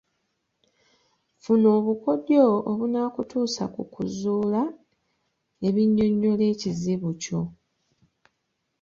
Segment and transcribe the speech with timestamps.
[1.41, 4.61] Funa obukodyo obunaakutuusa ku kuzuula
[5.67, 7.41] ebinnyonnyola ekizibu kyo